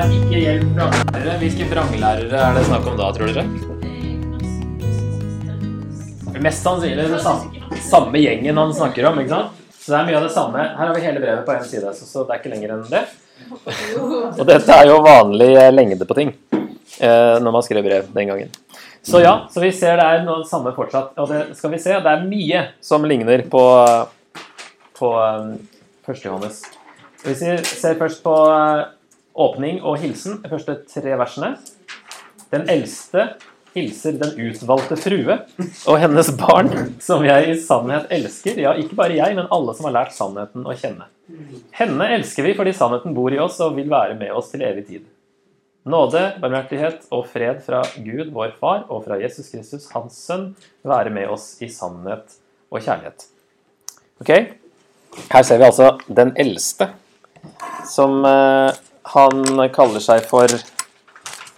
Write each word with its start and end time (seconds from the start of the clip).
Eh, 0.00 0.06
eh, 0.06 0.12
er 0.12 0.12
'Ikke 0.16 0.38
hjelp 0.40 0.68
vranglærere', 0.76 1.38
hvilke 1.40 1.64
vranglærere 1.68 2.38
er 2.40 2.54
det 2.56 2.64
snakk 2.64 2.86
om 2.88 2.96
da, 2.96 3.12
tror 3.12 3.26
dere? 3.28 3.44
Mest 6.40 6.62
sannsynlig 6.64 7.08
det 7.10 7.20
samme, 7.20 7.50
samme 7.84 8.16
gjengen 8.16 8.56
han 8.56 8.72
snakker 8.72 9.04
om. 9.10 9.18
ikke 9.20 9.28
sant? 9.28 9.50
Så 9.76 9.92
det 9.92 9.98
er 9.98 10.06
mye 10.06 10.16
av 10.16 10.22
det 10.22 10.32
samme. 10.32 10.58
Her 10.58 10.86
har 10.86 10.94
vi 10.94 11.00
hele 11.04 11.20
brevet 11.20 11.44
på 11.44 11.52
én 11.52 11.64
side, 11.64 11.92
så, 11.92 12.24
det 12.24 12.32
er 12.32 12.40
ikke 12.40 12.52
lenger 12.54 12.72
enn 12.72 12.84
det. 12.88 13.02
Og 14.38 14.46
dette 14.46 14.72
er 14.72 14.86
jo 14.88 15.02
vanlig 15.04 15.50
eh, 15.56 15.72
lengde 15.72 16.06
på 16.06 16.16
ting 16.16 16.32
eh, 17.00 17.36
når 17.40 17.52
man 17.52 17.62
skrev 17.62 17.84
brev 17.84 18.08
den 18.14 18.28
gangen. 18.32 18.48
Så 19.02 19.20
ja, 19.20 19.34
så 19.52 19.60
vi 19.60 19.70
ser 19.72 20.00
det 20.00 20.06
er 20.06 20.24
noe 20.24 20.46
samme 20.48 20.72
fortsatt. 20.72 21.12
Og 21.18 21.28
det 21.28 21.56
skal 21.58 21.74
vi 21.74 21.78
se, 21.82 21.92
det 22.00 22.14
er 22.14 22.24
mye 22.24 22.64
som 22.80 23.04
ligner 23.04 23.44
på, 23.52 23.64
på 24.96 25.12
um, 25.12 25.58
1. 26.08 26.24
Johannes. 26.24 26.62
Hvis 27.20 27.44
vi 27.44 27.56
ser 27.64 28.00
først 28.00 28.24
på 28.24 28.32
eh, 28.48 28.88
åpning 29.34 29.80
og 29.82 30.00
hilsen, 30.02 30.40
de 30.42 30.50
første 30.50 30.76
tre 30.90 31.16
versene. 31.20 31.54
Den 32.50 32.66
eldste 32.70 33.28
hilser 33.74 34.16
den 34.18 34.34
utvalgte 34.48 34.96
frue 34.98 35.36
og 35.86 36.00
hennes 36.02 36.32
barn, 36.38 36.72
som 37.02 37.22
jeg 37.26 37.52
i 37.52 37.56
sannhet 37.62 38.10
elsker. 38.12 38.58
Ja, 38.58 38.74
ikke 38.78 38.98
bare 38.98 39.18
jeg, 39.18 39.36
men 39.38 39.50
alle 39.54 39.76
som 39.78 39.86
har 39.86 39.96
lært 40.00 40.16
sannheten 40.16 40.66
å 40.66 40.74
kjenne. 40.74 41.06
Henne 41.76 42.10
elsker 42.16 42.46
vi 42.46 42.56
fordi 42.58 42.74
sannheten 42.74 43.14
bor 43.14 43.32
i 43.32 43.38
oss 43.42 43.60
og 43.62 43.76
vil 43.78 43.90
være 43.90 44.18
med 44.18 44.34
oss 44.34 44.50
til 44.52 44.64
evig 44.66 44.86
tid. 44.88 45.08
Nåde, 45.90 46.20
barmhjertighet 46.42 47.06
og 47.14 47.24
fred 47.30 47.62
fra 47.64 47.80
Gud, 48.04 48.34
vår 48.34 48.52
Far, 48.60 48.82
og 48.92 49.06
fra 49.06 49.16
Jesus 49.16 49.48
Kristus, 49.48 49.86
Hans 49.94 50.18
Sønn, 50.26 50.50
være 50.84 51.12
med 51.14 51.30
oss 51.32 51.54
i 51.64 51.70
sannhet 51.72 52.36
og 52.68 52.82
kjærlighet. 52.82 53.24
Ok, 54.20 54.32
Her 55.30 55.42
ser 55.42 55.58
vi 55.58 55.66
altså 55.66 55.94
den 56.06 56.34
eldste 56.38 56.90
som 57.88 58.20
eh, 58.28 58.76
han 59.14 59.64
kaller 59.74 60.02
seg 60.02 60.24
for 60.28 60.52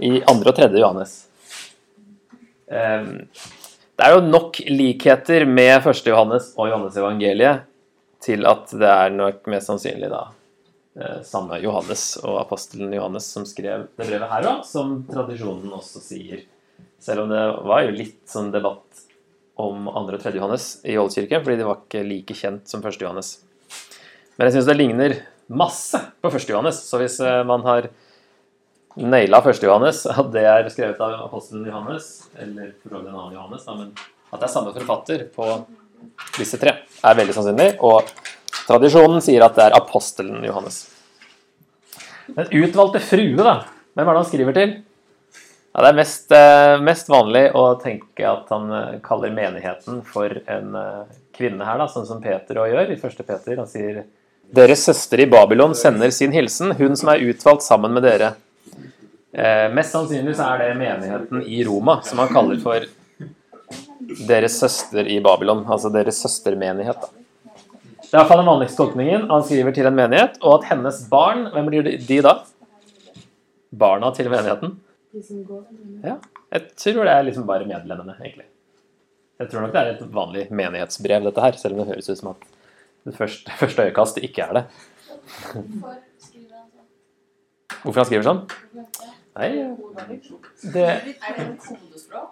i 0.02 0.18
andre 0.28 0.52
og 0.52 0.56
tredje 0.56 0.80
Johannes. 0.80 1.16
Eh, 2.72 3.10
det 3.92 4.06
er 4.06 4.16
jo 4.16 4.22
nok 4.24 4.58
likheter 4.72 5.44
med 5.46 5.76
første 5.84 6.10
Johannes 6.10 6.52
og 6.56 6.70
Johannes 6.70 6.96
evangeliet 6.98 7.68
til 8.22 8.46
at 8.48 8.72
det 8.78 8.88
er 8.88 9.12
nok 9.14 9.46
mest 9.52 9.68
sannsynlig 9.68 10.08
da 10.12 10.22
eh, 10.96 11.20
samme 11.26 11.58
Johannes 11.62 12.06
og 12.22 12.40
apostelen 12.40 12.94
Johannes 12.94 13.28
som 13.34 13.46
skrev 13.48 13.88
det 13.98 14.08
brevet 14.08 14.30
her 14.30 14.48
òg, 14.48 14.64
som 14.66 15.00
tradisjonen 15.10 15.74
også 15.76 16.02
sier. 16.04 16.44
Selv 17.02 17.24
om 17.24 17.32
det 17.34 17.42
var 17.68 17.84
jo 17.84 17.96
litt 17.96 18.20
sånn 18.30 18.52
debatt 18.54 19.06
om 19.60 19.88
andre 19.90 20.16
og 20.16 20.22
tredje 20.22 20.40
Johannes 20.40 20.68
i 20.88 20.96
Ålkirken, 20.98 21.42
fordi 21.44 21.58
de 21.60 21.66
var 21.68 21.82
ikke 21.82 22.06
like 22.06 22.36
kjent 22.38 22.70
som 22.70 22.82
første 22.84 23.04
Johannes. 23.04 23.34
Men 24.38 24.48
jeg 24.48 24.56
syns 24.56 24.70
det 24.70 24.78
ligner 24.78 25.18
masse 25.52 26.00
på 26.22 26.30
første 26.32 26.52
Johannes. 26.52 26.80
Så 26.86 27.00
hvis 27.00 27.18
eh, 27.20 27.42
man 27.48 27.64
har 27.66 27.88
naila 28.96 29.42
første 29.44 29.68
Johannes, 29.68 30.04
at 30.20 30.30
det 30.34 30.44
er 30.48 30.70
skrevet 30.72 31.00
av 31.02 31.26
apostelen 31.26 31.66
Johannes, 31.68 32.10
eller 32.38 32.72
en 32.90 32.98
annen 33.08 33.36
Johannes, 33.36 33.66
da, 33.68 33.76
men 33.78 33.92
at 34.32 34.40
det 34.40 34.48
er 34.48 34.52
samme 34.52 34.72
forfatter 34.76 35.26
på 35.34 35.48
disse 36.38 36.58
tre, 36.60 36.78
er 36.82 37.18
veldig 37.18 37.36
sannsynlig. 37.36 37.68
Og 37.84 38.08
tradisjonen 38.64 39.24
sier 39.24 39.44
at 39.44 39.58
det 39.58 39.68
er 39.68 39.76
apostelen 39.76 40.40
Johannes. 40.46 40.86
Den 42.32 42.48
utvalgte 42.62 43.02
frue, 43.04 43.36
da. 43.42 43.58
Hvem 43.92 44.08
er 44.08 44.14
det 44.14 44.22
han 44.22 44.30
skriver 44.30 44.56
til? 44.56 44.72
Ja, 45.72 45.82
det 45.84 45.88
er 45.88 45.96
mest, 45.96 46.32
eh, 46.36 46.78
mest, 46.84 47.08
vanlig 47.08 47.46
å 47.56 47.62
tenke 47.80 48.24
at 48.28 48.48
han 48.52 48.72
eh, 48.76 48.96
kaller 49.04 49.32
menigheten 49.32 50.00
for 50.04 50.32
en 50.52 50.74
kvinne 51.32 51.64
her, 51.64 51.80
da, 51.80 51.86
sånn 51.88 52.08
som 52.08 52.20
Peter 52.24 52.60
òg 52.60 52.72
gjør 52.72 52.92
i 52.92 52.98
1. 52.98 53.22
Peter. 53.24 53.56
Han 53.60 53.70
sier 53.70 54.02
deres 54.52 54.84
søster 54.84 55.22
i 55.24 55.26
Babylon 55.30 55.74
sender 55.74 56.10
sin 56.12 56.32
hilsen, 56.34 56.74
hun 56.76 56.96
som 56.98 57.12
er 57.12 57.24
utvalgt 57.24 57.64
sammen 57.64 57.94
med 57.96 58.04
dere. 58.04 58.34
Eh, 59.32 59.68
mest 59.72 59.94
sannsynlig 59.96 60.34
så 60.36 60.50
er 60.52 60.60
det 60.60 60.74
menigheten 60.76 61.40
i 61.48 61.62
Roma 61.64 62.02
som 62.04 62.20
han 62.20 62.28
kaller 62.32 62.60
for 62.60 62.84
deres 64.28 64.58
søster 64.60 65.08
i 65.08 65.18
Babylon. 65.24 65.64
Altså 65.64 65.88
deres 65.94 66.20
søstermenighet. 66.20 67.00
Da. 67.00 67.22
Det 68.02 68.12
er 68.12 68.20
iallfall 68.20 68.42
den 68.42 68.50
vanligste 68.50 68.82
tolkningen. 68.82 69.28
Han 69.30 69.44
skriver 69.48 69.72
til 69.72 69.88
en 69.88 69.96
menighet, 69.96 70.36
og 70.44 70.58
at 70.58 70.68
hennes 70.74 71.00
barn 71.08 71.46
Hvem 71.54 71.70
blir 71.70 71.92
de 71.96 72.18
da? 72.24 72.34
Barna 73.72 74.12
til 74.12 74.28
menigheten? 74.28 74.76
Ja, 76.04 76.18
jeg 76.52 76.66
tror 76.76 77.06
det 77.08 77.12
er 77.12 77.24
liksom 77.24 77.46
bare 77.48 77.64
medlemmene, 77.68 78.18
egentlig. 78.20 78.44
Jeg 79.40 79.48
tror 79.48 79.64
nok 79.64 79.72
det 79.72 79.80
er 79.80 79.94
et 79.94 80.02
vanlig 80.12 80.42
menighetsbrev, 80.52 81.24
dette 81.24 81.44
her, 81.44 81.56
selv 81.56 81.74
om 81.74 81.80
det 81.80 81.94
høres 81.94 82.10
ut 82.12 82.20
som 82.20 82.34
at 82.34 82.44
det 83.06 83.14
første, 83.16 83.52
første 83.62 83.86
øyekast 83.88 84.20
ikke 84.22 84.46
er 84.46 84.58
det. 84.58 84.64
Hvorfor 87.82 88.02
han 88.02 88.08
skriver 88.08 88.26
sånn? 88.26 88.42
Nei 89.32 89.48
det, 90.74 90.88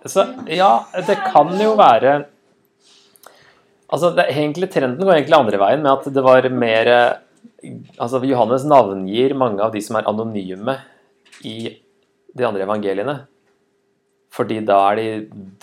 så, 0.05 0.27
Ja, 0.53 0.85
det 1.07 1.17
kan 1.31 1.55
jo 1.57 1.73
være 1.81 2.27
Altså, 3.91 4.13
det, 4.15 4.29
egentlig, 4.31 4.69
Trenden 4.71 5.03
går 5.03 5.17
egentlig 5.17 5.35
andre 5.35 5.59
veien, 5.59 5.81
med 5.83 5.91
at 5.91 6.05
det 6.15 6.23
var 6.23 6.47
mer 6.55 6.91
altså 7.99 8.21
Johannes 8.23 8.63
navngir 8.69 9.35
mange 9.35 9.65
av 9.65 9.73
de 9.75 9.83
som 9.83 9.99
er 9.99 10.07
anonyme 10.07 10.77
i 11.43 11.73
de 12.31 12.47
andre 12.47 12.63
evangeliene. 12.63 13.17
Fordi 14.31 14.61
da 14.63 14.79
er 14.93 15.01
de 15.01 15.09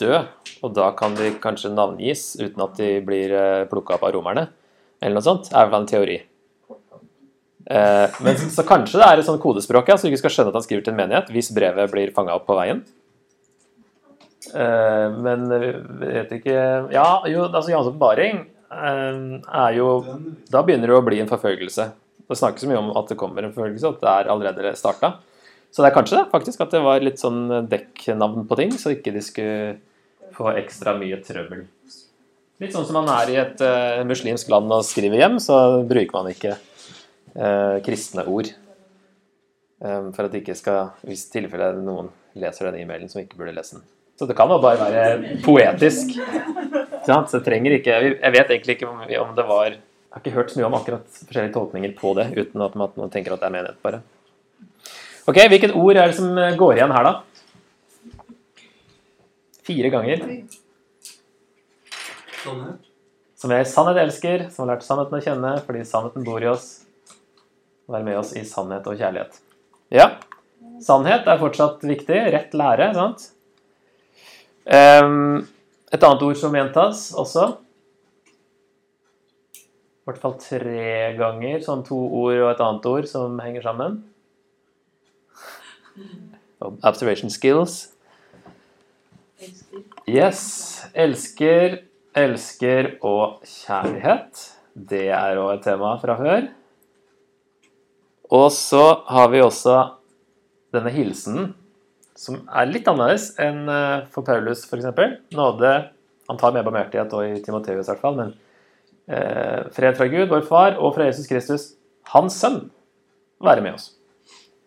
døde, 0.02 0.20
og 0.60 0.74
da 0.76 0.90
kan 0.98 1.16
de 1.16 1.32
kanskje 1.40 1.72
navngis 1.72 2.34
uten 2.42 2.66
at 2.66 2.76
de 2.82 2.90
blir 3.08 3.32
eh, 3.32 3.68
plukka 3.72 3.96
opp 3.96 4.04
av 4.10 4.18
romerne 4.18 4.50
eller 5.02 5.20
noe 5.20 5.26
sånt, 5.26 5.52
er 5.54 5.70
vel 5.70 5.82
en 5.82 5.90
teori. 5.90 6.18
Eh, 7.70 8.20
men 8.24 8.38
så, 8.40 8.64
kanskje 8.64 9.02
det 9.02 9.08
er 9.08 9.20
et 9.20 9.28
sånt 9.28 9.42
kodespråk, 9.44 9.90
ja, 9.92 9.98
så 9.98 10.08
du 10.08 10.14
ikke 10.14 10.24
skal 10.24 10.36
skjønne 10.38 10.54
at 10.54 10.60
han 10.60 10.66
skriver 10.66 10.86
til 10.86 10.94
en 10.94 11.02
menighet 11.02 11.32
hvis 11.36 11.52
brevet 11.56 11.92
blir 11.92 12.14
fanga 12.16 12.38
opp 12.38 12.48
på 12.48 12.56
veien. 12.58 12.84
Eh, 14.56 15.18
men 15.26 15.48
vet 16.00 16.30
ikke 16.38 16.54
Ja, 16.94 17.08
jo, 17.28 17.42
altså 17.50 17.68
Johans 17.74 17.90
oppbaring 17.90 18.38
eh, 18.72 19.18
er 19.44 19.74
jo 19.76 19.88
Da 20.48 20.62
begynner 20.64 20.88
det 20.88 20.96
å 20.96 21.04
bli 21.04 21.20
en 21.20 21.28
forfølgelse. 21.28 21.90
Det 22.28 22.38
snakkes 22.40 22.70
mye 22.70 22.80
om 22.80 22.94
at 22.96 23.12
det 23.12 23.20
kommer 23.20 23.44
en 23.44 23.56
forfølgelse, 23.56 23.92
at 23.98 24.06
det 24.06 24.14
er 24.14 24.32
allerede 24.32 24.76
starta. 24.80 25.18
Så 25.72 25.84
det 25.84 25.90
er 25.90 25.98
kanskje 25.98 26.22
det, 26.22 26.30
faktisk, 26.32 26.64
at 26.64 26.72
det 26.72 26.82
var 26.84 27.04
litt 27.04 27.20
sånn 27.20 27.68
dekknavn 27.68 28.48
på 28.48 28.58
ting, 28.60 28.72
så 28.80 28.96
ikke 28.96 29.14
de 29.16 29.24
skulle 29.24 29.76
få 30.36 30.54
ekstra 30.60 30.96
mye 31.00 31.20
trøbbel. 31.24 31.66
Litt 32.58 32.74
sånn 32.74 32.88
som 32.88 32.96
man 32.98 33.10
er 33.14 33.30
i 33.30 33.36
et 33.38 33.60
uh, 33.62 34.02
muslimsk 34.10 34.50
land 34.50 34.72
og 34.74 34.86
skriver 34.86 35.20
hjem, 35.22 35.36
så 35.44 35.84
bruker 35.86 36.16
man 36.16 36.32
ikke 36.32 36.56
uh, 36.58 37.78
kristne 37.86 38.26
ord. 38.26 38.50
Um, 39.78 40.10
for 40.16 40.26
at 40.26 40.34
det 40.34 40.42
ikke 40.42 40.56
skal 40.58 40.96
Hvis 41.06 41.28
tilfelle 41.30 41.70
noen 41.78 42.08
leser 42.42 42.72
den 42.72 42.80
e-mailen 42.82 43.12
som 43.12 43.22
ikke 43.22 43.38
burde 43.38 43.54
lese 43.54 43.78
den. 43.78 43.86
Så 44.18 44.26
det 44.26 44.34
kan 44.40 44.50
jo 44.50 44.58
bare 44.58 44.88
være 44.90 45.38
poetisk. 45.46 46.16
Så 47.06 47.20
det 47.30 47.44
trenger 47.46 47.78
ikke 47.78 48.00
Jeg 48.18 48.34
vet 48.34 48.50
egentlig 48.50 48.80
ikke 48.80 48.90
om 48.90 49.36
det 49.38 49.46
var 49.46 49.68
Jeg 49.70 49.78
har 50.16 50.24
ikke 50.24 50.34
hørt 50.34 50.50
så 50.50 50.58
mye 50.58 50.70
om 50.72 50.78
akkurat 50.80 51.06
forskjellige 51.22 51.54
tolkninger 51.54 51.94
på 52.00 52.18
det, 52.18 52.32
uten 52.34 52.66
at 52.66 52.78
man 52.82 53.14
tenker 53.14 53.36
at 53.36 53.44
det 53.44 53.52
er 53.52 53.54
menighet, 53.54 53.82
bare. 53.86 54.02
Ok, 55.30 55.44
Hvilket 55.46 55.78
ord 55.78 55.94
er 55.94 56.10
det 56.10 56.18
som 56.18 56.34
går 56.34 56.80
igjen 56.80 56.96
her, 56.96 57.12
da? 57.12 58.24
Fire 59.68 59.94
ganger. 59.94 60.26
Som 63.38 63.54
jeg 63.54 63.66
i 63.66 63.70
sannhet 63.70 64.00
elsker, 64.02 64.48
som 64.50 64.66
har 64.66 64.76
lært 64.76 64.86
sannheten 64.88 65.20
å 65.20 65.24
kjenne, 65.24 65.52
fordi 65.66 65.84
sannheten 65.86 66.26
bor 66.26 66.42
i 66.42 66.50
oss. 66.50 66.70
Vær 67.88 68.04
med 68.04 68.18
oss 68.20 68.34
i 68.36 68.44
sannhet 68.48 68.88
og 68.90 68.98
kjærlighet. 69.00 69.38
Ja, 69.94 70.08
sannhet 70.84 71.28
er 71.30 71.40
fortsatt 71.40 71.86
viktig. 71.88 72.18
Rett 72.34 72.56
lære, 72.58 72.90
sant? 72.98 73.30
Et 74.68 76.04
annet 76.04 76.26
ord 76.28 76.40
som 76.40 76.56
gjentas 76.58 77.08
også. 77.16 77.46
I 79.58 80.10
hvert 80.10 80.24
fall 80.24 80.36
tre 80.40 81.14
ganger. 81.20 81.62
Sånn 81.64 81.86
to 81.88 81.96
ord 81.96 82.42
og 82.42 82.50
et 82.52 82.64
annet 82.64 82.90
ord 82.92 83.08
som 83.12 83.40
henger 83.44 83.64
sammen. 83.68 84.02
Observation 86.60 87.32
skills. 87.32 87.94
Yes. 90.08 90.42
Elsker 90.98 91.84
Elsker 92.18 92.96
og 93.06 93.44
kjærlighet. 93.46 94.40
Det 94.74 95.08
er 95.14 95.38
òg 95.38 95.52
et 95.58 95.66
tema 95.68 95.92
fra 96.02 96.16
før. 96.18 96.48
Og 98.34 98.48
så 98.52 98.84
har 99.08 99.30
vi 99.30 99.42
også 99.44 99.76
denne 100.74 100.92
hilsenen, 100.92 101.52
som 102.18 102.40
er 102.50 102.70
litt 102.70 102.88
annerledes 102.90 103.30
enn 103.42 103.70
eh, 103.70 104.08
for 104.12 104.26
Paulus 104.26 104.66
f.eks. 104.66 104.88
Nåde 105.38 105.74
Han 106.28 106.40
tar 106.42 106.56
med 106.56 106.66
barmhjertighet 106.66 107.14
og 107.16 107.24
i 107.24 107.38
Timoteus 107.46 107.86
i 107.86 107.92
hvert 107.92 108.02
fall, 108.02 108.18
men 108.18 108.34
eh, 109.08 109.70
fred 109.76 109.96
fra 109.96 110.10
Gud, 110.12 110.26
vår 110.34 110.42
Far, 110.50 110.80
og 110.82 110.98
fra 110.98 111.06
Jesus 111.08 111.30
Kristus, 111.30 111.70
Hans 112.12 112.36
Sønn, 112.42 112.66
være 113.44 113.64
med 113.64 113.78
oss. 113.78 113.92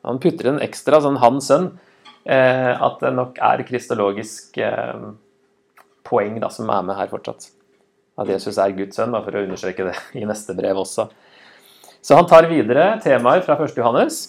Han 0.07 0.23
putter 0.23 0.49
en 0.49 0.63
ekstra 0.65 1.03
sånn 1.05 1.19
Hans 1.21 1.51
Sønn, 1.51 1.73
eh, 2.25 2.73
at 2.73 3.03
det 3.03 3.13
nok 3.19 3.43
er 3.51 3.67
kristologisk 3.69 4.57
eh, 4.63 5.11
poeng 6.11 6.37
da, 6.43 6.51
som 6.53 6.71
er 6.73 6.85
med 6.87 6.99
her 6.99 7.11
fortsatt. 7.13 7.49
At 8.21 8.29
Jesus 8.29 8.59
er 8.61 8.75
Guds 8.77 8.99
sønn, 8.99 9.15
for 9.15 9.37
å 9.37 9.45
understreke 9.47 9.87
det 9.89 9.97
i 10.21 10.27
neste 10.29 10.57
brev 10.59 10.83
også. 10.83 11.09
Så 12.01 12.17
han 12.17 12.29
tar 12.29 12.49
videre 12.51 12.95
temaer 13.05 13.45
fra 13.45 13.57
1. 13.61 13.77
Johannes, 13.79 14.23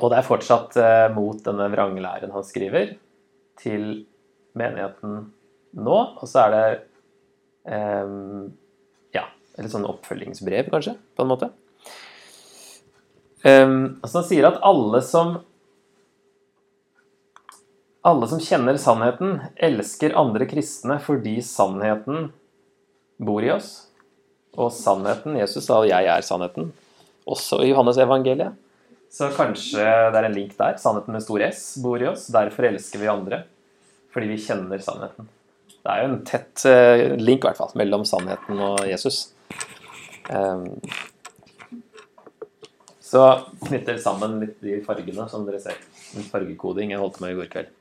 og 0.00 0.10
det 0.10 0.20
er 0.20 0.26
fortsatt 0.26 0.76
eh, 0.80 1.08
mot 1.14 1.38
denne 1.44 1.66
vranglæren 1.72 2.32
han 2.34 2.46
skriver, 2.46 2.94
til 3.60 3.84
menigheten 4.56 5.18
nå. 5.76 5.98
Og 6.16 6.26
så 6.28 6.46
er 6.46 6.54
det 6.54 6.64
eh, 7.70 8.14
ja, 9.18 9.26
et 9.58 9.72
sånn 9.72 9.88
oppfølgingsbrev, 9.88 10.70
kanskje, 10.72 10.96
på 11.14 11.26
en 11.26 11.32
måte. 11.32 11.50
Um, 13.40 14.00
altså 14.04 14.18
han 14.18 14.26
sier 14.28 14.46
at 14.50 14.58
alle 14.68 15.00
som 15.00 15.38
alle 18.06 18.28
som 18.28 18.40
kjenner 18.40 18.78
sannheten, 18.80 19.40
elsker 19.56 20.16
andre 20.16 20.46
kristne 20.48 20.96
fordi 21.04 21.38
sannheten 21.44 22.30
bor 23.20 23.44
i 23.44 23.52
oss. 23.52 23.90
Og 24.56 24.72
sannheten 24.74 25.36
Jesus 25.38 25.66
sa 25.66 25.84
'jeg 25.84 26.06
er 26.06 26.22
sannheten', 26.22 26.72
også 27.26 27.62
i 27.62 27.70
Johannes 27.70 27.98
evangeliet. 27.98 28.54
Så 29.10 29.28
kanskje 29.34 29.82
det 30.12 30.18
er 30.18 30.24
en 30.24 30.34
link 30.34 30.56
der. 30.56 30.76
Sannheten 30.78 31.12
med 31.12 31.22
stor 31.22 31.42
S 31.42 31.78
bor 31.82 32.00
i 32.00 32.06
oss. 32.06 32.28
Derfor 32.28 32.62
elsker 32.64 32.98
vi 32.98 33.06
andre. 33.06 33.44
Fordi 34.12 34.26
vi 34.26 34.36
kjenner 34.36 34.78
sannheten. 34.78 35.28
Det 35.82 35.90
er 35.90 36.02
jo 36.02 36.08
en 36.12 36.24
tett 36.24 36.64
eh, 36.66 37.16
link 37.16 37.44
i 37.44 37.48
hvert 37.48 37.56
fall, 37.56 37.72
mellom 37.74 38.04
sannheten 38.04 38.58
og 38.58 38.86
Jesus. 38.86 39.32
Um, 40.30 40.78
så 43.00 43.24
knytter 43.66 43.98
sammen 43.98 44.38
litt 44.40 44.60
de 44.60 44.78
fargene 44.84 45.28
som 45.28 45.46
dere 45.46 45.58
ser. 45.58 45.78
En 46.14 46.22
fargekoding 46.22 46.92
jeg 46.92 47.00
holdt 47.00 47.20
med 47.20 47.32
i 47.32 47.38
går 47.40 47.50
kveld. 47.50 47.79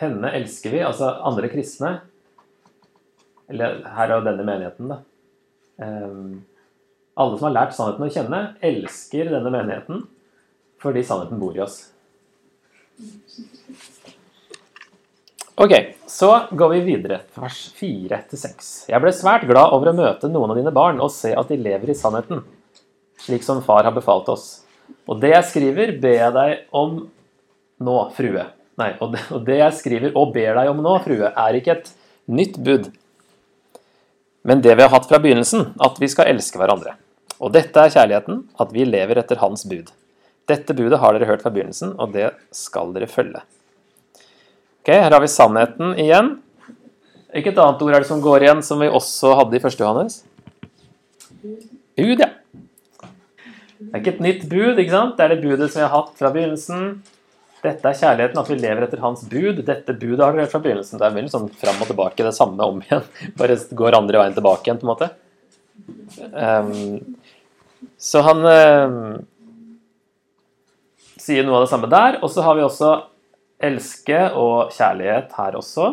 Henne 0.00 0.32
elsker 0.34 0.74
vi, 0.74 0.82
altså 0.82 1.12
andre 1.26 1.50
kristne. 1.52 1.92
Eller 3.50 3.82
her 3.94 4.08
er 4.08 4.16
jo 4.16 4.26
denne 4.26 4.46
menigheten, 4.46 4.90
da. 4.90 5.00
Um, 5.78 6.44
alle 7.18 7.38
som 7.38 7.48
har 7.48 7.54
lært 7.54 7.74
sannheten 7.76 8.06
å 8.06 8.12
kjenne, 8.12 8.40
elsker 8.64 9.30
denne 9.30 9.52
menigheten 9.54 10.04
fordi 10.84 11.04
sannheten 11.06 11.38
bor 11.40 11.54
i 11.56 11.62
oss. 11.64 11.78
Ok, 15.54 15.72
så 16.10 16.30
går 16.50 16.72
vi 16.74 16.80
videre. 16.88 17.20
Vers 17.38 17.60
4-6. 17.78 18.72
Jeg 18.90 19.00
ble 19.00 19.12
svært 19.14 19.46
glad 19.48 19.72
over 19.72 19.92
å 19.92 19.96
møte 19.96 20.28
noen 20.28 20.50
av 20.52 20.58
dine 20.58 20.74
barn 20.74 20.98
og 21.00 21.12
se 21.14 21.30
at 21.32 21.48
de 21.48 21.60
lever 21.60 21.94
i 21.94 21.96
sannheten, 21.96 22.42
slik 23.22 23.46
som 23.46 23.62
far 23.64 23.86
har 23.86 23.94
befalt 23.94 24.28
oss. 24.34 24.48
Og 25.08 25.22
det 25.22 25.30
jeg 25.32 25.48
skriver, 25.52 25.94
ber 26.02 26.18
jeg 26.18 26.34
deg 26.34 26.66
om 26.74 26.98
nå, 27.84 27.96
frue. 28.18 28.44
Nei, 28.80 28.90
og 28.98 29.14
det, 29.14 29.22
og 29.34 29.44
det 29.46 29.60
jeg 29.60 29.78
skriver 29.78 30.16
og 30.18 30.32
ber 30.34 30.56
deg 30.58 30.70
om 30.72 30.80
nå, 30.82 30.96
frue, 31.04 31.30
er 31.30 31.58
ikke 31.58 31.76
et 31.76 31.90
nytt 32.26 32.58
bud, 32.64 32.88
men 34.44 34.60
det 34.64 34.74
vi 34.76 34.84
har 34.84 34.92
hatt 34.92 35.06
fra 35.08 35.20
begynnelsen, 35.22 35.70
at 35.80 36.00
vi 36.00 36.08
skal 36.12 36.28
elske 36.34 36.60
hverandre. 36.60 36.98
Og 37.40 37.52
dette 37.54 37.80
er 37.80 37.92
kjærligheten, 37.94 38.42
at 38.60 38.72
vi 38.74 38.84
lever 38.86 39.20
etter 39.20 39.40
Hans 39.40 39.64
bud. 39.68 39.88
Dette 40.48 40.76
budet 40.76 41.00
har 41.00 41.16
dere 41.16 41.28
hørt 41.30 41.44
fra 41.44 41.52
begynnelsen, 41.54 41.94
og 41.96 42.12
det 42.12 42.28
skal 42.54 42.92
dere 42.92 43.08
følge. 43.08 43.40
Ok, 44.84 44.90
Her 44.92 45.16
har 45.16 45.22
vi 45.24 45.32
sannheten 45.32 45.94
igjen. 45.96 46.34
Hvilket 47.32 47.58
annet 47.58 47.82
ord 47.82 47.96
er 47.96 48.04
det 48.04 48.10
som 48.10 48.20
går 48.22 48.44
igjen, 48.44 48.60
som 48.62 48.84
vi 48.84 48.90
også 48.92 49.32
hadde 49.40 49.56
i 49.56 49.62
1. 49.64 49.80
Johannes? 49.80 50.20
Bud, 51.96 52.20
ja. 52.20 52.28
Det 53.80 53.90
er 53.90 54.02
ikke 54.02 54.14
et 54.18 54.24
nytt 54.26 54.44
bud, 54.50 54.78
ikke 54.78 54.92
sant? 54.92 55.16
Det 55.16 55.24
er 55.24 55.32
det 55.32 55.42
budet 55.42 55.70
som 55.72 55.80
vi 55.80 55.86
har 55.86 55.94
hatt 55.94 56.12
fra 56.20 56.30
begynnelsen. 56.34 57.00
Dette 57.64 57.88
er 57.88 57.96
kjærligheten, 57.96 58.40
at 58.40 58.50
vi 58.50 58.56
lever 58.60 58.84
etter 58.84 59.00
hans 59.00 59.22
bud. 59.24 59.62
Dette 59.64 59.94
budet 59.96 60.20
har 60.20 60.34
dere 60.34 60.44
hørt 60.44 60.52
fra 60.52 60.60
begynnelsen. 60.64 61.00
Det 61.00 61.06
er 61.06 61.14
veldig 61.14 61.32
sånn 61.32 61.46
fram 61.56 61.80
og 61.80 61.88
tilbake, 61.88 62.26
det 62.26 62.34
samme 62.36 62.66
om 62.68 62.82
igjen. 62.84 63.06
Bare 63.40 63.56
går 63.80 63.96
andre 63.96 64.20
veien 64.20 64.36
tilbake 64.36 64.68
igjen, 64.68 64.80
på 64.82 64.84
en 64.84 64.92
måte. 64.92 65.08
Um, 66.34 67.16
så 68.00 68.20
han 68.26 68.44
um, 68.44 68.98
sier 71.20 71.46
noe 71.46 71.62
av 71.62 71.64
det 71.64 71.72
samme 71.72 71.90
der. 71.92 72.20
Og 72.20 72.32
så 72.34 72.44
har 72.44 72.58
vi 72.58 72.66
også 72.66 72.92
elske 73.64 74.20
og 74.36 74.74
kjærlighet 74.76 75.32
her 75.38 75.56
også. 75.56 75.88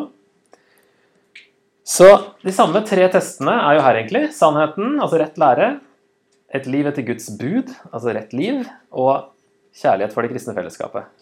Så 1.88 2.10
de 2.44 2.52
samme 2.54 2.84
tre 2.86 3.08
testene 3.16 3.56
er 3.64 3.78
jo 3.78 3.86
her, 3.86 4.02
egentlig. 4.02 4.26
Sannheten, 4.36 5.00
altså 5.00 5.24
rett 5.24 5.40
lære. 5.40 5.72
Et 6.52 6.68
liv 6.68 6.84
etter 6.88 7.08
Guds 7.08 7.32
bud, 7.40 7.72
altså 7.90 8.12
rett 8.12 8.36
liv. 8.36 8.62
Og 8.92 9.32
kjærlighet 9.80 10.12
for 10.12 10.24
det 10.24 10.34
kristne 10.34 10.56
fellesskapet. 10.56 11.21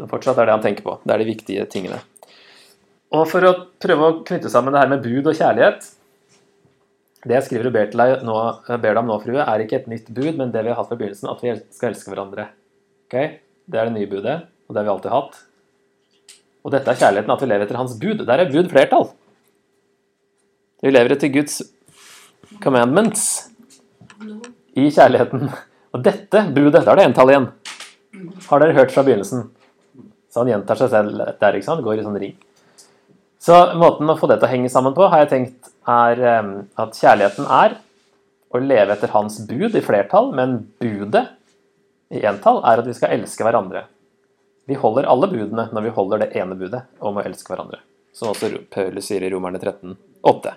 Men 0.00 0.10
fortsatt 0.10 0.40
er 0.40 0.48
det 0.48 0.56
han 0.56 0.64
tenker 0.64 0.86
på. 0.86 0.96
Det 1.04 1.14
er 1.14 1.22
de 1.22 1.28
viktige 1.28 1.66
tingene. 1.70 2.00
Og 3.16 3.26
for 3.28 3.44
å 3.44 3.54
prøve 3.82 4.06
å 4.06 4.20
knytte 4.24 4.52
sammen 4.52 4.72
det 4.72 4.80
her 4.80 4.92
med 4.92 5.02
bud 5.02 5.26
og 5.26 5.34
kjærlighet 5.34 5.88
Det 7.26 7.34
jeg 7.34 7.46
skriver 7.48 7.66
og 7.68 7.74
ber, 7.74 7.88
deg 7.90 8.22
nå, 8.24 8.36
ber 8.70 8.94
deg 8.94 9.00
om 9.02 9.10
nå, 9.10 9.16
frue, 9.20 9.42
er 9.42 9.64
ikke 9.64 9.80
et 9.82 9.90
nytt 9.90 10.06
bud, 10.08 10.38
men 10.38 10.54
det 10.54 10.62
vi 10.64 10.72
har 10.72 10.78
hatt 10.78 10.88
fra 10.88 10.96
begynnelsen, 10.96 11.28
at 11.28 11.42
vi 11.44 11.52
skal 11.74 11.90
elske 11.90 12.08
hverandre. 12.08 12.46
Okay? 13.10 13.34
Det 13.68 13.76
er 13.76 13.90
det 13.90 13.98
nye 13.98 14.08
budet 14.08 14.38
og 14.70 14.74
det 14.74 14.78
har 14.78 14.86
vi 14.86 14.92
alltid 14.94 15.10
hatt. 15.10 15.38
Og 16.62 16.70
dette 16.70 16.92
er 16.92 16.98
kjærligheten, 17.00 17.32
at 17.34 17.40
vi 17.42 17.46
lever 17.50 17.66
etter 17.66 17.78
Hans 17.80 17.96
bud. 17.98 18.20
Der 18.28 18.38
er 18.38 18.52
bud 18.52 18.68
flertall. 18.70 19.08
Vi 20.84 20.92
lever 20.92 21.16
etter 21.16 21.32
Guds 21.34 21.56
commandments 22.62 23.24
i 24.78 24.86
kjærligheten. 24.86 25.48
Og 25.90 26.04
dette 26.06 26.44
budet, 26.54 26.84
da 26.84 26.92
er 26.92 27.00
det 27.00 27.06
entall 27.08 27.32
igjen. 27.32 27.48
Har 28.46 28.62
dere 28.62 28.76
hørt 28.76 28.94
fra 28.94 29.02
begynnelsen? 29.02 29.48
Så 30.30 30.42
han 30.42 30.52
gjentar 30.52 30.78
seg 30.78 30.92
selv 30.92 31.18
der, 31.40 31.58
ikke 31.58 31.66
sant? 31.66 31.84
Går 31.84 32.00
i 32.00 32.06
sånn 32.06 32.18
ring. 32.22 32.36
Så 33.40 33.56
måten 33.80 34.10
å 34.12 34.18
få 34.20 34.28
det 34.30 34.38
til 34.40 34.50
å 34.50 34.52
henge 34.52 34.70
sammen 34.72 34.94
på, 34.96 35.06
har 35.10 35.24
jeg 35.24 35.30
tenkt 35.32 35.70
er 35.88 36.20
at 36.78 36.98
kjærligheten 36.98 37.48
er 37.50 37.78
å 38.50 38.60
leve 38.60 38.94
etter 38.94 39.12
hans 39.14 39.38
bud 39.48 39.76
i 39.78 39.82
flertall, 39.84 40.30
men 40.36 40.58
budet 40.82 41.26
i 42.10 42.24
entall 42.26 42.60
er 42.66 42.82
at 42.82 42.88
vi 42.88 42.94
skal 42.98 43.14
elske 43.14 43.46
hverandre. 43.46 43.86
Vi 44.68 44.76
holder 44.78 45.08
alle 45.10 45.30
budene 45.30 45.68
når 45.72 45.86
vi 45.86 45.94
holder 45.94 46.24
det 46.24 46.32
ene 46.38 46.58
budet 46.58 46.82
om 47.00 47.18
å 47.18 47.24
elske 47.24 47.52
hverandre. 47.52 47.80
Som 48.14 48.32
også 48.32 48.50
Paulus 48.74 49.06
sier 49.06 49.22
i 49.24 49.30
Romerne 49.32 49.58
13, 49.62 49.94
8. 50.26 50.54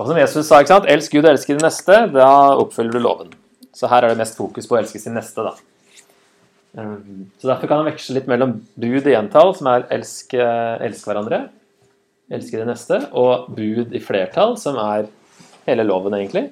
Og 0.00 0.08
som 0.08 0.20
Jesus 0.20 0.46
sa, 0.46 0.60
ikke 0.60 0.74
sant? 0.76 0.88
elsk 0.88 1.16
Gud 1.16 1.26
og 1.26 1.32
elsk 1.32 1.50
din 1.50 1.60
neste, 1.64 1.96
da 2.14 2.30
oppfyller 2.60 2.96
du 2.96 3.02
loven. 3.02 3.32
Så 3.76 3.88
her 3.90 4.04
er 4.04 4.12
det 4.12 4.20
mest 4.20 4.38
fokus 4.38 4.68
på 4.68 4.76
å 4.76 4.80
elske 4.80 5.00
sin 5.00 5.16
neste, 5.16 5.44
da. 5.44 5.56
Um, 6.78 7.30
så 7.40 7.50
derfor 7.50 7.66
kan 7.66 7.80
han 7.82 7.88
veksle 7.90 8.18
litt 8.18 8.28
mellom 8.30 8.58
bud 8.78 9.08
i 9.10 9.16
entall, 9.18 9.54
som 9.58 9.70
er 9.72 9.88
elsk, 9.94 10.36
elsk 10.38 11.08
hverandre, 11.08 11.44
elske 12.30 12.60
det 12.60 12.68
neste, 12.68 13.00
og 13.10 13.48
bud 13.56 13.96
i 13.96 14.02
flertall, 14.02 14.54
som 14.60 14.78
er 14.82 15.08
hele 15.66 15.86
loven, 15.86 16.14
egentlig. 16.18 16.50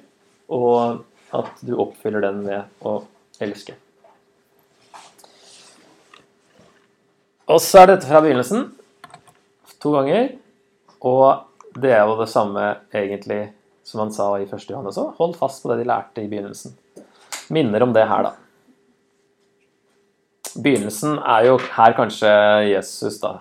Og 0.51 1.05
at 1.35 1.61
du 1.65 1.75
oppfyller 1.79 2.25
den 2.25 2.41
ved 2.47 2.85
å 2.85 2.97
elske. 3.43 3.77
Og 7.49 7.61
så 7.63 7.81
er 7.81 7.93
dette 7.93 8.09
fra 8.09 8.21
begynnelsen. 8.21 8.67
To 9.81 9.93
ganger. 9.95 10.35
Og 11.07 11.79
det 11.79 11.95
er 11.95 12.03
jo 12.05 12.19
det 12.19 12.29
samme 12.29 12.65
egentlig 12.93 13.47
som 13.87 14.03
han 14.03 14.13
sa 14.13 14.27
i 14.37 14.45
første 14.49 14.73
Johannes 14.75 14.99
òg. 15.01 15.15
Hold 15.17 15.37
fast 15.39 15.63
på 15.63 15.71
det 15.71 15.79
de 15.81 15.87
lærte 15.89 16.21
i 16.21 16.29
begynnelsen. 16.29 16.75
Minner 17.55 17.81
om 17.81 17.95
det 17.95 18.05
her, 18.05 18.27
da. 18.27 18.48
Begynnelsen 20.57 21.19
er 21.19 21.49
jo 21.49 21.59
her 21.75 21.93
kanskje 21.97 22.31
Jesus, 22.71 23.19
da. 23.21 23.39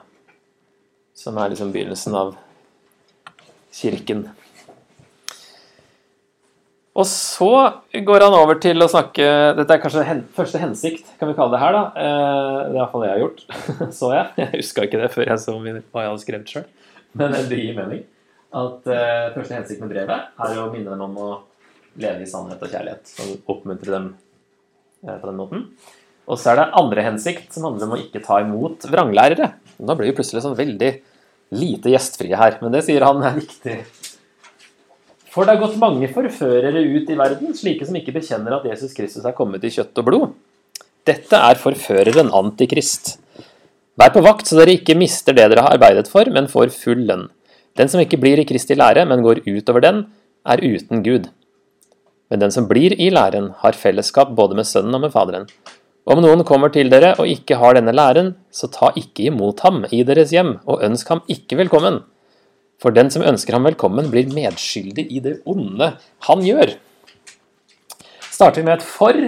Som 1.16 1.38
er 1.40 1.52
liksom 1.52 1.72
begynnelsen 1.74 2.16
av 2.18 2.34
kirken. 3.74 4.26
Og 6.98 7.06
så 7.06 7.50
går 7.94 8.24
han 8.26 8.34
over 8.34 8.58
til 8.58 8.82
å 8.82 8.88
snakke 8.90 9.26
Dette 9.54 9.76
er 9.76 9.82
kanskje 9.82 10.06
hen, 10.06 10.24
første 10.34 10.58
hensikt, 10.58 11.12
kan 11.20 11.30
vi 11.30 11.36
kalle 11.38 11.54
det 11.54 11.60
her. 11.62 11.76
da. 11.76 11.82
Eh, 11.94 12.56
det 12.58 12.72
er 12.72 12.80
iallfall 12.80 13.04
det 13.04 13.10
jeg 13.10 13.16
har 13.16 13.22
gjort. 13.22 13.44
så 14.00 14.10
jeg. 14.16 14.30
Jeg 14.40 14.52
huska 14.56 14.86
ikke 14.88 15.02
det 15.04 15.10
før 15.14 15.30
jeg 15.30 15.44
så 15.44 15.54
hva 15.58 15.68
jeg 15.76 16.10
hadde 16.10 16.24
skrevet 16.24 16.54
sjøl. 16.54 16.66
Men 17.18 17.36
det 17.36 17.60
gir 17.60 17.78
mening. 17.78 18.02
At 18.58 18.90
eh, 18.90 19.28
første 19.36 19.58
hensikt 19.58 19.84
med 19.84 19.92
brevet 19.92 20.42
er 20.48 20.58
å 20.58 20.66
minne 20.72 20.90
dem 20.90 21.06
om 21.06 21.22
å 21.22 21.30
leve 22.02 22.24
i 22.24 22.30
sannhet 22.30 22.62
og 22.64 22.72
kjærlighet. 22.72 23.14
Og 23.22 23.54
oppmuntre 23.54 23.94
dem 23.94 24.10
eh, 25.06 25.14
på 25.14 25.28
den 25.28 25.38
måten. 25.38 25.64
Og 26.28 26.36
så 26.40 26.52
er 26.52 26.60
det 26.60 26.68
andre 26.76 27.04
hensikt, 27.06 27.48
som 27.54 27.64
handler 27.68 27.88
om 27.88 27.96
å 27.96 28.02
ikke 28.02 28.22
ta 28.24 28.42
imot 28.44 28.84
vranglærere. 28.90 29.52
Da 29.78 29.96
blir 29.96 30.10
vi 30.10 30.18
plutselig 30.18 30.44
sånn 30.44 30.58
veldig 30.58 30.92
lite 31.56 31.94
gjestfrie 31.94 32.36
her. 32.36 32.58
Men 32.60 32.74
det 32.74 32.84
sier 32.84 33.06
han 33.06 33.24
er 33.24 33.40
viktig 33.40 33.78
for 35.38 35.46
det 35.46 35.54
har 35.54 35.60
gått 35.60 35.78
mange 35.78 36.08
forførere 36.10 36.80
ut 36.82 37.10
i 37.12 37.16
verden, 37.18 37.52
slike 37.54 37.86
som 37.86 37.96
ikke 37.98 38.14
bekjenner 38.16 38.56
at 38.56 38.64
Jesus 38.66 38.94
Kristus 38.96 39.26
er 39.28 39.36
kommet 39.36 39.62
i 39.62 39.70
kjøtt 39.70 40.00
og 40.00 40.06
blod. 40.08 40.32
Dette 41.06 41.38
er 41.38 41.60
forføreren 41.60 42.32
antikrist. 42.34 43.16
Vær 43.98 44.10
på 44.14 44.22
vakt 44.24 44.48
så 44.48 44.58
dere 44.58 44.74
ikke 44.78 44.96
mister 44.98 45.36
det 45.36 45.44
dere 45.52 45.62
har 45.62 45.76
arbeidet 45.76 46.08
for, 46.10 46.26
men 46.34 46.50
får 46.50 46.72
full 46.74 47.04
lønn. 47.06 47.28
Den 47.78 47.90
som 47.92 48.02
ikke 48.02 48.18
blir 48.18 48.40
i 48.42 48.46
Kristi 48.48 48.74
lære, 48.74 49.04
men 49.06 49.22
går 49.22 49.44
utover 49.46 49.84
den, 49.84 50.06
er 50.42 50.64
uten 50.64 51.04
Gud. 51.06 51.28
Men 52.32 52.42
den 52.42 52.54
som 52.54 52.66
blir 52.70 52.96
i 52.98 53.10
læren, 53.14 53.52
har 53.62 53.78
fellesskap 53.78 54.34
både 54.36 54.58
med 54.58 54.66
Sønnen 54.66 54.96
og 54.98 55.06
med 55.06 55.14
Faderen. 55.14 55.46
Om 56.08 56.22
noen 56.24 56.40
kommer 56.48 56.70
til 56.72 56.88
dere 56.88 57.10
og 57.20 57.28
ikke 57.28 57.58
har 57.60 57.74
denne 57.76 57.92
læren, 57.92 58.30
så 58.48 58.70
ta 58.72 58.88
ikke 58.96 59.26
imot 59.28 59.60
ham 59.60 59.82
i 59.92 60.00
deres 60.08 60.30
hjem, 60.32 60.54
og 60.64 60.80
ønsk 60.86 61.10
ham 61.12 61.20
ikke 61.28 61.58
velkommen. 61.58 61.98
For 62.80 62.94
den 62.96 63.10
som 63.12 63.26
ønsker 63.26 63.52
ham 63.52 63.66
velkommen, 63.66 64.06
blir 64.08 64.30
medskyldig 64.32 65.04
i 65.12 65.20
det 65.20 65.34
onde 65.44 65.90
han 66.24 66.44
gjør. 66.46 66.72
Starter 68.32 68.64
med 68.64 68.78
et 68.78 68.86
for, 68.86 69.18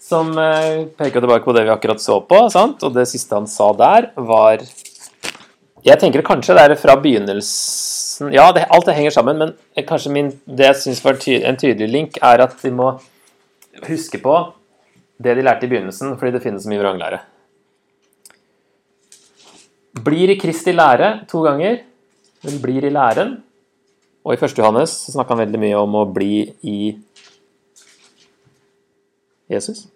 som 0.00 0.30
eh, 0.40 0.86
peker 0.96 1.20
tilbake 1.20 1.44
på 1.44 1.52
det 1.56 1.66
vi 1.66 1.74
akkurat 1.74 2.00
så 2.00 2.16
på. 2.24 2.38
Sant? 2.54 2.80
Og 2.86 2.94
det 2.94 3.04
siste 3.10 3.36
han 3.36 3.48
sa 3.50 3.68
der, 3.76 4.08
var 4.16 4.64
Jeg 5.84 5.96
tenker 6.00 6.24
kanskje 6.24 6.56
det 6.56 6.64
er 6.64 6.76
fra 6.76 6.96
begynnelsen 7.00 8.32
Ja, 8.32 8.50
det, 8.52 8.66
alt 8.68 8.88
det 8.88 8.96
henger 8.96 9.14
sammen, 9.14 9.36
men 9.40 9.84
kanskje 9.88 10.12
min, 10.12 10.32
det 10.44 10.66
jeg 10.66 10.80
syns 10.80 11.04
var 11.04 11.20
ty 11.20 11.38
en 11.40 11.60
tydelig 11.60 11.88
link, 11.88 12.18
er 12.22 12.44
at 12.44 12.56
vi 12.64 12.72
må 12.72 12.94
huske 13.88 14.20
på 14.20 14.38
det 15.20 15.36
de 15.36 15.44
lærte 15.44 15.66
i 15.66 15.70
begynnelsen, 15.70 16.16
fordi 16.16 16.32
det 16.36 16.42
finnes 16.44 16.64
så 16.64 16.70
mye 16.72 16.80
vranglære. 16.80 17.20
Blir 20.00 20.32
i 20.32 20.38
Kristi 20.40 20.72
lære 20.72 21.26
to 21.28 21.42
ganger. 21.44 21.82
Hun 22.44 22.58
blir 22.62 22.86
i 22.86 22.92
læren. 22.94 23.36
Og 24.24 24.34
i 24.34 24.40
1. 24.40 24.56
Johannes 24.58 24.92
snakka 25.12 25.34
han 25.34 25.42
veldig 25.44 25.60
mye 25.60 25.80
om 25.80 25.96
å 25.98 26.06
bli 26.08 26.44
i 26.64 26.78
Jesus. 29.50 29.86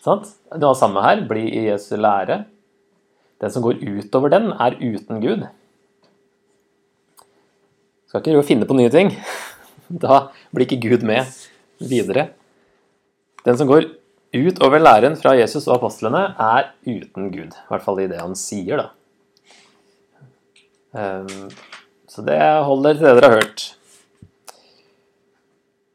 Sant? 0.00 0.30
Det 0.48 0.64
var 0.64 0.78
samme 0.78 1.04
her. 1.04 1.24
Bli 1.28 1.44
i 1.50 1.66
Jesu 1.68 1.96
lære. 2.00 2.44
Den 3.40 3.52
som 3.52 3.64
går 3.64 3.80
utover 3.80 4.32
den, 4.32 4.52
er 4.52 4.76
uten 4.80 5.20
Gud. 5.20 5.46
Skal 8.08 8.24
ikke 8.24 8.48
finne 8.48 8.68
på 8.68 8.78
nye 8.78 8.92
ting. 8.92 9.12
Da 9.90 10.28
blir 10.54 10.68
ikke 10.68 10.84
Gud 10.84 11.02
med 11.02 11.26
videre. 11.82 12.28
Den 13.46 13.56
som 13.56 13.68
går 13.70 13.88
utover 14.36 14.82
læren 14.82 15.16
fra 15.18 15.34
Jesus 15.38 15.66
og 15.68 15.78
apostlene, 15.78 16.22
er 16.38 16.70
uten 16.86 17.30
Gud. 17.32 17.56
I 17.56 17.68
hvert 17.72 17.84
fall 17.84 18.00
i 18.02 18.08
det 18.10 18.20
han 18.20 18.36
sier, 18.38 18.84
da. 18.84 18.88
Um, 20.90 21.50
så 22.10 22.24
det 22.26 22.38
holder 22.66 22.98
til 22.98 23.06
det 23.06 23.14
dere 23.18 23.30
har 23.30 23.40
hørt. 23.40 23.66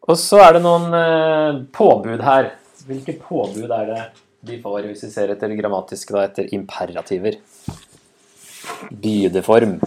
Og 0.06 0.20
så 0.22 0.40
er 0.46 0.56
det 0.56 0.64
noen 0.64 0.92
uh, 0.94 1.64
påbud 1.76 2.24
her. 2.24 2.54
Hvilke 2.86 3.18
påbud 3.20 3.72
er 3.74 3.90
det 3.90 4.04
de 4.46 4.60
får 4.62 4.86
hvis 4.86 5.08
vi 5.08 5.10
ser 5.10 5.32
etter 5.34 5.56
grammatiske, 5.58 6.14
da, 6.14 6.28
etter 6.28 6.52
imperativer? 6.54 7.40
Bydeform. 8.92 9.80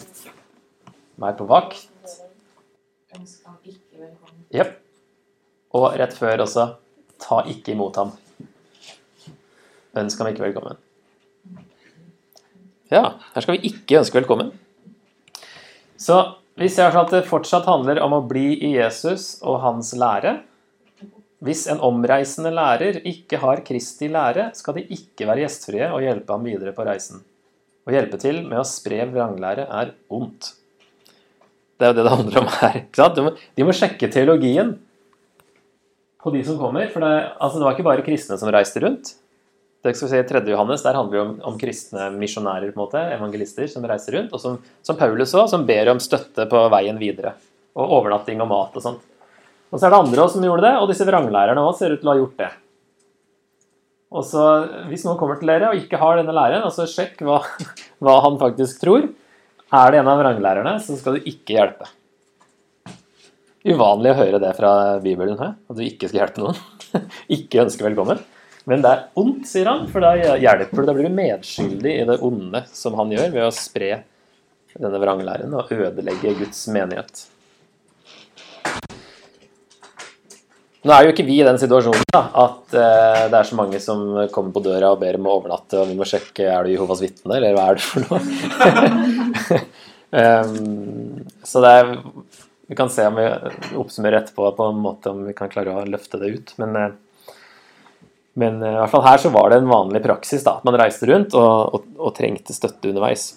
Vær 1.19 1.39
på 1.39 1.47
vakt. 1.51 1.87
Jepp. 4.55 4.77
Og 5.79 5.91
rett 6.01 6.15
før 6.17 6.45
også 6.47 6.67
ta 7.23 7.43
ikke 7.51 7.75
imot 7.75 7.99
ham. 8.01 8.13
Ønsk 9.99 10.21
ham 10.21 10.31
ikke 10.31 10.47
velkommen. 10.47 10.79
Ja, 12.93 13.19
her 13.35 13.45
skal 13.45 13.59
vi 13.59 13.73
ikke 13.73 14.01
ønske 14.01 14.21
velkommen. 14.21 14.53
Så 15.99 16.19
vi 16.59 16.71
ser 16.73 16.95
at 16.97 17.13
det 17.13 17.27
fortsatt 17.29 17.69
handler 17.69 18.01
om 18.03 18.17
å 18.17 18.25
bli 18.27 18.53
i 18.65 18.75
Jesus 18.77 19.37
og 19.43 19.61
hans 19.65 19.93
lære. 19.99 20.39
Hvis 21.45 21.67
en 21.71 21.83
omreisende 21.85 22.51
lærer 22.51 23.01
ikke 23.07 23.39
har 23.43 23.63
Kristi 23.67 24.09
lære, 24.11 24.49
skal 24.59 24.79
de 24.79 24.87
ikke 24.95 25.29
være 25.29 25.45
gjestfrie 25.45 25.91
og 25.93 26.03
hjelpe 26.03 26.35
ham 26.35 26.47
videre 26.49 26.73
på 26.75 26.87
reisen. 26.89 27.21
Å 27.87 27.95
hjelpe 27.95 28.19
til 28.21 28.41
med 28.47 28.59
å 28.61 28.67
spre 28.67 29.05
vranglære 29.11 29.69
er 29.69 29.93
ondt. 30.13 30.55
Det 31.79 31.87
er 31.87 31.93
jo 31.93 31.99
det 32.01 32.07
det 32.09 32.17
handler 32.17 32.41
om 32.41 32.51
her. 32.57 32.81
De 33.15 33.25
må, 33.25 33.33
de 33.39 33.67
må 33.67 33.75
sjekke 33.77 34.11
teologien 34.11 34.75
på 36.29 36.37
de 36.37 36.45
som 36.47 36.61
kommer. 36.61 36.87
For 36.93 37.05
det, 37.05 37.15
altså 37.41 37.59
det 37.59 37.67
var 37.67 37.77
ikke 37.77 37.89
bare 37.89 38.05
kristne 38.07 38.39
som 38.41 38.53
reiste 38.53 38.85
rundt. 38.85 39.17
Det 39.85 39.95
skal 39.95 40.09
vi 40.09 40.13
se 40.13 40.21
i 40.21 40.29
3. 40.29 40.41
Johannes, 40.51 40.83
Der 40.83 40.95
handler 40.95 41.15
det 41.17 41.25
om, 41.25 41.35
om 41.53 41.59
kristne 41.59 42.09
misjonærer, 42.19 42.73
på 42.73 42.81
en 42.81 42.85
måte, 42.85 43.03
evangelister, 43.15 43.69
som 43.71 43.85
reiser 43.87 44.17
rundt. 44.19 44.33
Og 44.35 44.43
som, 44.43 44.57
som 44.83 44.99
Paulus 44.99 45.35
òg, 45.39 45.47
som 45.51 45.67
ber 45.67 45.93
om 45.93 46.01
støtte 46.03 46.49
på 46.51 46.65
veien 46.75 46.99
videre. 46.99 47.37
Og 47.79 47.99
overnatting 48.01 48.43
og 48.43 48.51
mat 48.51 48.79
og 48.79 48.85
sånt. 48.85 49.05
Og 49.69 49.79
så 49.79 49.87
er 49.87 49.93
det 49.93 50.01
andre 50.01 50.25
også 50.25 50.39
som 50.39 50.49
gjorde 50.49 50.65
det, 50.65 50.75
og 50.81 50.89
disse 50.91 51.07
vranglærerne 51.07 51.63
òg 51.63 51.77
ser 51.79 51.95
ut 51.95 52.03
til 52.03 52.11
å 52.11 52.15
ha 52.15 52.21
gjort 52.23 52.41
det. 52.41 52.51
Og 54.09 54.25
så, 54.25 54.45
Hvis 54.89 55.05
noen 55.05 55.19
kommer 55.21 55.39
til 55.39 55.53
dere 55.53 55.71
og 55.71 55.83
ikke 55.83 56.01
har 56.01 56.19
denne 56.19 56.35
læreren, 56.35 56.65
altså 56.65 56.89
sjekk 56.89 57.21
hva, 57.29 57.43
hva 58.03 58.19
han 58.25 58.41
faktisk 58.41 58.83
tror. 58.83 59.11
Er 59.69 59.93
det 59.93 60.01
en 60.01 60.09
av 60.09 60.19
vranglærerne, 60.23 60.79
så 60.81 60.97
skal 60.97 61.19
du 61.19 61.29
ikke 61.29 61.59
hjelpe. 61.59 61.91
Uvanlig 63.69 64.13
å 64.15 64.17
høre 64.17 64.41
det 64.41 64.51
fra 64.57 64.73
Bibelen, 65.03 65.37
her, 65.41 65.55
at 65.69 65.77
du 65.77 65.85
ikke 65.85 66.09
skal 66.09 66.23
hjelpe 66.23 66.41
noen. 66.41 66.61
ikke 67.37 67.65
ønske 67.67 67.85
velkommen. 67.85 68.21
Men 68.69 68.85
det 68.85 68.93
er 68.93 69.03
ondt, 69.21 69.49
sier 69.49 69.69
han, 69.69 69.87
for 69.93 70.05
da 70.05 70.15
hjelper 70.41 70.83
du. 70.83 70.87
Da 70.89 70.95
blir 70.97 71.09
du 71.09 71.17
medskyldig 71.17 71.93
i 71.93 72.07
det 72.09 72.19
onde 72.25 72.63
som 72.73 72.97
han 73.01 73.13
gjør, 73.13 73.29
ved 73.35 73.49
å 73.49 73.53
spre 73.55 73.91
denne 74.79 75.01
vranglæren 75.03 75.53
og 75.59 75.73
ødelegge 75.75 76.37
Guds 76.39 76.63
menighet. 76.73 77.27
Nå 80.87 80.95
er 80.95 81.05
jo 81.05 81.13
ikke 81.13 81.27
vi 81.27 81.41
i 81.43 81.45
den 81.45 81.59
situasjonen 81.61 82.07
da, 82.15 82.23
at 82.47 82.77
eh, 82.79 83.23
det 83.29 83.37
er 83.41 83.49
så 83.49 83.57
mange 83.59 83.81
som 83.83 84.05
kommer 84.33 84.55
på 84.55 84.63
døra 84.65 84.93
og 84.95 85.01
ber 85.03 85.19
om 85.19 85.27
å 85.29 85.35
overnatte, 85.41 85.81
og 85.83 85.91
vi 85.91 85.97
må 85.99 86.07
sjekke 86.09 86.47
er 86.49 86.65
du 86.65 86.73
Jehovas 86.73 87.03
vitne, 87.03 87.35
eller 87.37 87.57
hva 87.57 87.65
er 87.73 87.81
det 87.81 87.85
for 87.85 88.01
noe? 88.07 88.21
um, 90.15 91.25
så 91.51 91.65
det 91.65 91.73
er 91.81 91.97
Vi 92.69 92.77
kan 92.77 92.91
se 92.93 93.07
om 93.09 93.17
vi 93.17 93.27
oppsummerer 93.81 94.21
etterpå 94.21 94.51
på 94.57 94.71
en 94.71 94.81
måte 94.85 95.13
om 95.13 95.23
vi 95.25 95.35
kan 95.37 95.51
klare 95.53 95.73
å 95.73 95.87
løfte 95.89 96.21
det 96.21 96.33
ut. 96.37 96.53
Men 96.61 96.77
uh, 96.77 96.89
men 98.39 98.63
eh, 98.63 98.71
i 98.71 98.79
hvert 98.79 98.93
fall 98.93 99.07
her 99.07 99.21
så 99.23 99.33
var 99.35 99.51
det 99.51 99.61
en 99.61 99.71
vanlig 99.71 100.03
praksis 100.05 100.45
da, 100.47 100.59
at 100.59 100.67
man 100.69 100.79
reiste 100.79 101.09
rundt 101.11 101.35
og, 101.39 101.75
og, 101.75 101.87
og 101.99 102.15
trengte 102.17 102.55
støtte 102.55 102.91
underveis. 102.93 103.33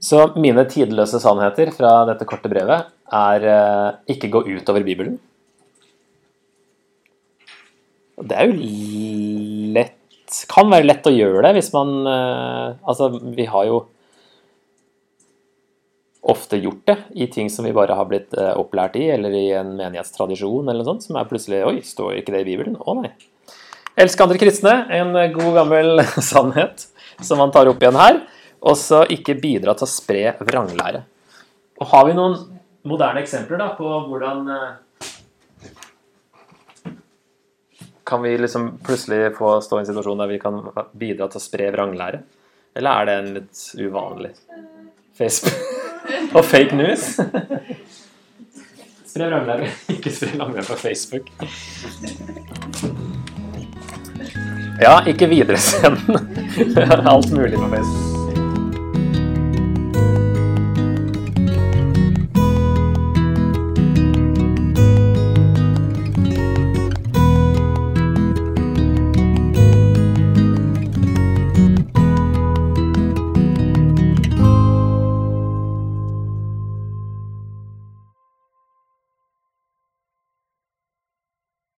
Så 0.00 0.28
mine 0.38 0.62
tidløse 0.70 1.18
sannheter 1.20 1.72
fra 1.74 2.04
dette 2.08 2.26
korte 2.28 2.50
brevet 2.50 2.88
er 3.18 3.46
eh, 3.52 3.88
ikke 4.14 4.30
gå 4.32 4.44
utover 4.46 4.86
Bibelen. 4.86 5.18
Det 8.18 8.34
er 8.34 8.48
jo 8.50 8.56
lett 9.76 9.94
Kan 10.50 10.72
være 10.72 10.88
lett 10.88 11.06
å 11.06 11.12
gjøre 11.14 11.44
det 11.46 11.52
hvis 11.54 11.68
man 11.70 11.92
eh, 12.10 12.72
Altså, 12.90 13.12
vi 13.14 13.46
har 13.46 13.68
jo 13.68 13.76
ofte 16.28 16.60
gjort 16.60 16.84
det 16.88 16.96
i 17.16 17.26
ting 17.32 17.48
som 17.50 17.64
vi 17.64 17.72
bare 17.76 17.96
har 17.96 18.08
blitt 18.08 18.34
uh, 18.36 18.52
opplært 18.60 18.98
i, 19.00 19.06
eller 19.14 19.34
i 19.34 19.46
en 19.56 19.74
menighetstradisjon, 19.78 20.68
eller 20.68 20.82
noe 20.82 20.92
sånt, 20.92 21.06
som 21.08 21.18
er 21.18 21.28
plutselig 21.30 21.62
Oi, 21.66 21.78
står 21.86 22.18
ikke 22.20 22.34
det 22.36 22.44
i 22.44 22.48
Bibelen? 22.50 22.76
Å 22.78 22.96
nei. 23.00 23.12
Elsk 23.98 24.20
andre 24.22 24.38
kristne, 24.38 24.74
en 24.94 25.16
god 25.34 25.54
gammel 25.56 26.04
sannhet 26.30 26.86
som 27.24 27.40
man 27.40 27.54
tar 27.54 27.70
opp 27.70 27.82
igjen 27.82 27.98
her. 27.98 28.20
Og 28.58 28.76
så 28.78 29.04
ikke 29.10 29.38
bidra 29.38 29.74
til 29.78 29.86
å 29.86 29.90
spre 29.90 30.34
vranglære. 30.42 31.04
Og 31.78 31.90
har 31.92 32.06
vi 32.08 32.16
noen 32.18 32.36
moderne 32.88 33.22
eksempler 33.22 33.60
da, 33.60 33.72
på 33.78 33.86
hvordan 34.10 34.50
uh, 34.50 34.68
Kan 38.08 38.22
vi 38.24 38.38
liksom 38.40 38.78
plutselig 38.80 39.34
få 39.36 39.58
stå 39.60 39.78
i 39.78 39.82
en 39.82 39.88
situasjon 39.90 40.22
der 40.22 40.30
vi 40.30 40.38
kan 40.40 40.62
bidra 40.96 41.28
til 41.28 41.42
å 41.42 41.44
spre 41.44 41.68
vranglære? 41.74 42.22
Eller 42.78 43.02
er 43.02 43.08
det 43.08 43.18
en 43.18 43.34
litt 43.36 43.66
uvanlig 43.76 44.32
Facebook? 45.18 45.77
Og 46.34 46.44
fake 46.44 46.76
news. 46.76 47.20
Spre 49.08 49.30
vranglære, 49.30 49.70
ikke 49.88 50.10
spre 50.10 50.36
langlære 50.38 50.64
på 50.64 50.76
Facebook. 50.76 51.28
Ja, 54.82 55.00
ikke 55.06 55.28
videresend 55.28 55.98
alt 57.12 57.32
mulig 57.32 57.54
på 57.54 57.68
Facebook. 57.68 58.07